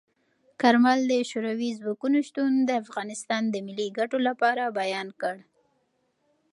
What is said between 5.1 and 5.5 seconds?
کړ.